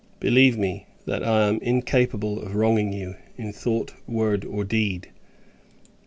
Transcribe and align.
Believe 0.19 0.57
me, 0.57 0.87
that 1.05 1.21
I 1.23 1.47
am 1.47 1.59
incapable 1.61 2.41
of 2.41 2.55
wronging 2.55 2.91
you, 2.91 3.17
in 3.37 3.53
thought, 3.53 3.93
word, 4.09 4.43
or 4.43 4.63
deed. 4.63 5.11